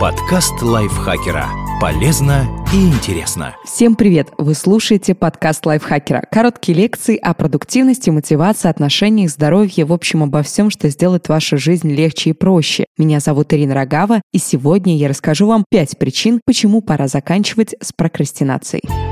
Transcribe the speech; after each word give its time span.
Подкаст 0.00 0.62
лайфхакера. 0.62 1.50
Полезно 1.78 2.48
и 2.72 2.88
интересно. 2.88 3.54
Всем 3.66 3.96
привет! 3.96 4.28
Вы 4.38 4.54
слушаете 4.54 5.14
подкаст 5.14 5.66
лайфхакера. 5.66 6.24
Короткие 6.32 6.78
лекции 6.78 7.18
о 7.18 7.34
продуктивности, 7.34 8.08
мотивации, 8.08 8.70
отношениях, 8.70 9.28
здоровье, 9.28 9.84
в 9.84 9.92
общем, 9.92 10.22
обо 10.22 10.42
всем, 10.42 10.70
что 10.70 10.88
сделает 10.88 11.28
вашу 11.28 11.58
жизнь 11.58 11.90
легче 11.90 12.30
и 12.30 12.32
проще. 12.32 12.86
Меня 12.96 13.20
зовут 13.20 13.52
Ирина 13.52 13.74
Рогава, 13.74 14.22
и 14.32 14.38
сегодня 14.38 14.96
я 14.96 15.06
расскажу 15.06 15.46
вам 15.46 15.66
5 15.70 15.98
причин, 15.98 16.40
почему 16.46 16.80
пора 16.80 17.06
заканчивать 17.06 17.74
с 17.82 17.92
прокрастинацией. 17.92 19.09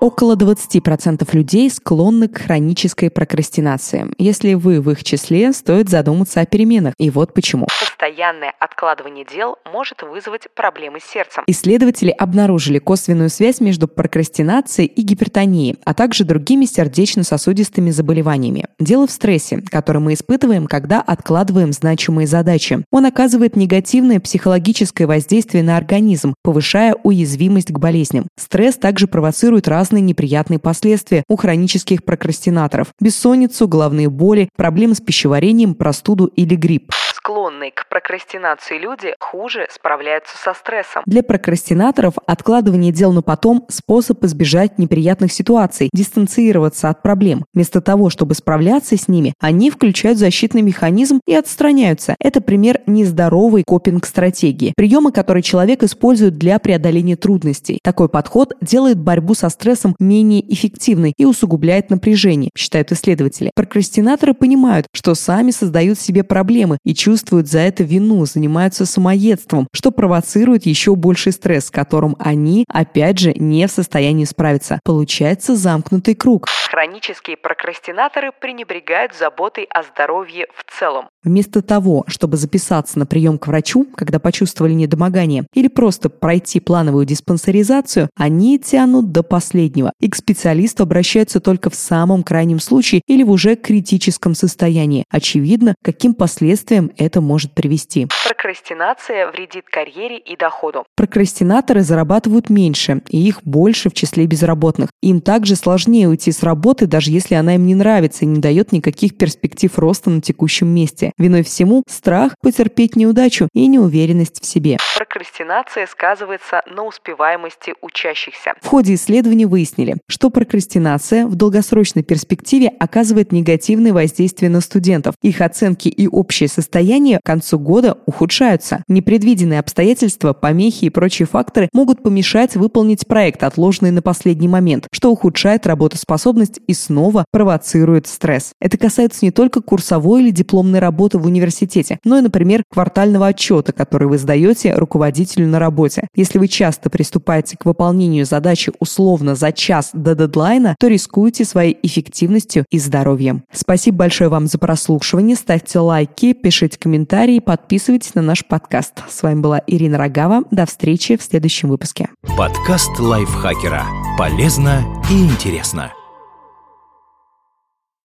Около 0.00 0.36
20% 0.36 1.26
людей 1.32 1.70
склонны 1.70 2.28
к 2.28 2.38
хронической 2.38 3.10
прокрастинации. 3.10 4.06
Если 4.18 4.54
вы 4.54 4.80
в 4.80 4.90
их 4.90 5.02
числе, 5.02 5.52
стоит 5.52 5.88
задуматься 5.88 6.40
о 6.40 6.46
переменах. 6.46 6.94
И 6.98 7.10
вот 7.10 7.32
почему. 7.32 7.66
Постоянное 7.98 8.52
откладывание 8.60 9.24
дел 9.24 9.56
может 9.72 10.02
вызвать 10.02 10.48
проблемы 10.54 11.00
с 11.00 11.04
сердцем. 11.04 11.44
Исследователи 11.46 12.10
обнаружили 12.10 12.78
косвенную 12.78 13.30
связь 13.30 13.60
между 13.60 13.88
прокрастинацией 13.88 14.86
и 14.86 15.00
гипертонией, 15.00 15.78
а 15.84 15.94
также 15.94 16.24
другими 16.24 16.66
сердечно-сосудистыми 16.66 17.88
заболеваниями. 17.90 18.66
Дело 18.78 19.06
в 19.06 19.10
стрессе, 19.10 19.62
который 19.70 20.02
мы 20.02 20.12
испытываем, 20.12 20.66
когда 20.66 21.00
откладываем 21.00 21.72
значимые 21.72 22.26
задачи. 22.26 22.84
Он 22.90 23.06
оказывает 23.06 23.56
негативное 23.56 24.20
психологическое 24.20 25.06
воздействие 25.06 25.62
на 25.62 25.78
организм, 25.78 26.34
повышая 26.42 26.96
уязвимость 27.02 27.72
к 27.72 27.78
болезням. 27.78 28.28
Стресс 28.38 28.76
также 28.76 29.06
провоцирует 29.06 29.68
разные 29.68 30.02
неприятные 30.02 30.58
последствия 30.58 31.24
у 31.28 31.36
хронических 31.36 32.04
прокрастинаторов– 32.04 32.88
бессонницу, 33.00 33.66
головные 33.66 34.10
боли, 34.10 34.50
проблемы 34.54 34.94
с 34.94 35.00
пищеварением, 35.00 35.74
простуду 35.74 36.26
или 36.26 36.56
грипп 36.56 36.92
склонные 37.26 37.72
к 37.72 37.88
прокрастинации 37.88 38.78
люди 38.78 39.12
хуже 39.18 39.66
справляются 39.68 40.38
со 40.38 40.54
стрессом. 40.54 41.02
Для 41.06 41.24
прокрастинаторов 41.24 42.14
откладывание 42.24 42.92
дел 42.92 43.12
на 43.12 43.20
потом– 43.20 43.66
способ 43.68 44.22
избежать 44.22 44.78
неприятных 44.78 45.32
ситуаций, 45.32 45.90
дистанцироваться 45.92 46.88
от 46.88 47.02
проблем. 47.02 47.44
Вместо 47.52 47.80
того, 47.80 48.10
чтобы 48.10 48.36
справляться 48.36 48.96
с 48.96 49.08
ними, 49.08 49.34
они 49.40 49.72
включают 49.72 50.18
защитный 50.18 50.62
механизм 50.62 51.20
и 51.26 51.34
отстраняются. 51.34 52.14
Это 52.20 52.40
пример 52.40 52.80
нездоровой 52.86 53.64
копинг-стратегии, 53.66 54.72
приемы, 54.76 55.10
которые 55.10 55.42
человек 55.42 55.82
использует 55.82 56.38
для 56.38 56.60
преодоления 56.60 57.16
трудностей. 57.16 57.80
Такой 57.82 58.08
подход 58.08 58.52
делает 58.60 58.98
борьбу 58.98 59.34
со 59.34 59.48
стрессом 59.48 59.96
менее 59.98 60.44
эффективной 60.54 61.12
и 61.16 61.24
усугубляет 61.24 61.90
напряжение, 61.90 62.52
считают 62.56 62.92
исследователи. 62.92 63.50
Прокрастинаторы 63.56 64.32
понимают, 64.32 64.86
что 64.94 65.16
сами 65.16 65.50
создают 65.50 65.98
себе 65.98 66.22
проблемы 66.22 66.78
и 66.84 66.94
чувствуют 66.94 67.15
чувствуют 67.16 67.48
за 67.48 67.60
это 67.60 67.82
вину, 67.82 68.26
занимаются 68.26 68.84
самоедством, 68.84 69.68
что 69.72 69.90
провоцирует 69.90 70.66
еще 70.66 70.94
больший 70.94 71.32
стресс, 71.32 71.68
с 71.68 71.70
которым 71.70 72.14
они, 72.18 72.66
опять 72.68 73.18
же, 73.18 73.32
не 73.32 73.66
в 73.66 73.70
состоянии 73.70 74.26
справиться. 74.26 74.80
Получается 74.84 75.56
замкнутый 75.56 76.14
круг. 76.14 76.46
Хронические 76.70 77.38
прокрастинаторы 77.38 78.32
пренебрегают 78.38 79.14
заботой 79.14 79.64
о 79.70 79.82
здоровье 79.82 80.46
в 80.54 80.78
целом. 80.78 81.06
Вместо 81.24 81.62
того, 81.62 82.04
чтобы 82.06 82.36
записаться 82.36 82.98
на 82.98 83.06
прием 83.06 83.38
к 83.38 83.46
врачу, 83.46 83.86
когда 83.96 84.18
почувствовали 84.18 84.74
недомогание, 84.74 85.46
или 85.54 85.68
просто 85.68 86.10
пройти 86.10 86.60
плановую 86.60 87.06
диспансеризацию, 87.06 88.10
они 88.14 88.58
тянут 88.58 89.10
до 89.10 89.22
последнего 89.22 89.90
и 90.00 90.10
к 90.10 90.16
специалисту 90.16 90.82
обращаются 90.82 91.40
только 91.40 91.70
в 91.70 91.74
самом 91.74 92.22
крайнем 92.22 92.60
случае 92.60 93.00
или 93.06 93.22
в 93.22 93.30
уже 93.30 93.56
критическом 93.56 94.34
состоянии. 94.34 95.04
Очевидно, 95.10 95.74
каким 95.82 96.12
последствиям 96.12 96.90
это 96.98 97.05
может 97.20 97.52
привести. 97.52 98.06
Прокрастинация 98.26 99.30
вредит 99.30 99.64
карьере 99.66 100.18
и 100.18 100.36
доходу. 100.36 100.84
Прокрастинаторы 100.96 101.82
зарабатывают 101.82 102.50
меньше, 102.50 103.02
и 103.08 103.26
их 103.26 103.42
больше 103.42 103.90
в 103.90 103.94
числе 103.94 104.26
безработных. 104.26 104.90
Им 105.02 105.20
также 105.20 105.56
сложнее 105.56 106.08
уйти 106.08 106.32
с 106.32 106.42
работы, 106.42 106.86
даже 106.86 107.10
если 107.10 107.34
она 107.34 107.54
им 107.54 107.66
не 107.66 107.74
нравится 107.74 108.24
и 108.24 108.28
не 108.28 108.40
дает 108.40 108.72
никаких 108.72 109.16
перспектив 109.16 109.78
роста 109.78 110.10
на 110.10 110.20
текущем 110.20 110.68
месте. 110.68 111.12
Виной 111.18 111.42
всему 111.42 111.82
страх 111.88 112.34
потерпеть 112.42 112.96
неудачу 112.96 113.48
и 113.52 113.66
неуверенность 113.66 114.42
в 114.42 114.46
себе. 114.46 114.78
Прокрастинация 114.96 115.86
сказывается 115.86 116.62
на 116.66 116.84
успеваемости 116.84 117.74
учащихся. 117.80 118.54
В 118.60 118.66
ходе 118.66 118.94
исследования 118.94 119.46
выяснили, 119.46 119.96
что 120.08 120.30
прокрастинация 120.30 121.26
в 121.26 121.34
долгосрочной 121.34 122.02
перспективе 122.02 122.68
оказывает 122.68 123.32
негативное 123.32 123.92
воздействие 123.92 124.50
на 124.50 124.60
студентов. 124.60 125.14
Их 125.22 125.40
оценки 125.40 125.88
и 125.88 126.06
общее 126.08 126.48
состояние 126.96 127.18
к 127.22 127.26
концу 127.26 127.58
года 127.58 127.98
ухудшаются. 128.06 128.82
Непредвиденные 128.88 129.60
обстоятельства, 129.60 130.32
помехи 130.32 130.86
и 130.86 130.90
прочие 130.90 131.26
факторы 131.26 131.68
могут 131.74 132.02
помешать 132.02 132.56
выполнить 132.56 133.06
проект, 133.06 133.42
отложенный 133.42 133.90
на 133.90 134.00
последний 134.00 134.48
момент, 134.48 134.86
что 134.92 135.10
ухудшает 135.10 135.66
работоспособность 135.66 136.58
и 136.66 136.72
снова 136.72 137.26
провоцирует 137.30 138.06
стресс. 138.06 138.52
Это 138.62 138.78
касается 138.78 139.26
не 139.26 139.30
только 139.30 139.60
курсовой 139.60 140.22
или 140.22 140.30
дипломной 140.30 140.78
работы 140.78 141.18
в 141.18 141.26
университете, 141.26 141.98
но 142.04 142.18
и, 142.18 142.22
например, 142.22 142.62
квартального 142.72 143.26
отчета, 143.26 143.72
который 143.72 144.08
вы 144.08 144.16
сдаете 144.16 144.74
руководителю 144.74 145.48
на 145.48 145.58
работе. 145.58 146.08
Если 146.14 146.38
вы 146.38 146.48
часто 146.48 146.88
приступаете 146.88 147.58
к 147.58 147.66
выполнению 147.66 148.24
задачи 148.24 148.72
условно 148.80 149.34
за 149.34 149.52
час 149.52 149.90
до 149.92 150.14
дедлайна, 150.14 150.76
то 150.80 150.88
рискуете 150.88 151.44
своей 151.44 151.76
эффективностью 151.82 152.64
и 152.70 152.78
здоровьем. 152.78 153.42
Спасибо 153.52 153.98
большое 153.98 154.30
вам 154.30 154.46
за 154.46 154.56
прослушивание. 154.56 155.36
Ставьте 155.36 155.78
лайки, 155.78 156.32
пишите 156.32 156.78
комментарии, 156.86 157.40
подписывайтесь 157.40 158.14
на 158.14 158.22
наш 158.22 158.44
подкаст. 158.46 159.02
С 159.08 159.24
вами 159.24 159.40
была 159.40 159.60
Ирина 159.66 159.98
Рогава. 159.98 160.44
До 160.52 160.66
встречи 160.66 161.16
в 161.16 161.22
следующем 161.22 161.68
выпуске. 161.68 162.10
Подкаст 162.38 163.00
лайфхакера. 163.00 163.84
Полезно 164.16 164.84
и 165.10 165.24
интересно. 165.24 165.92